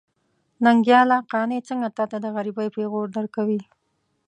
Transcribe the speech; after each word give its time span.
ننګياله! 0.63 1.17
قانع 1.31 1.59
څنګه 1.69 1.87
تاته 1.97 2.17
د 2.21 2.25
غريبۍ 2.35 2.67
پېغور 2.75 3.07
درکوي. 3.17 3.59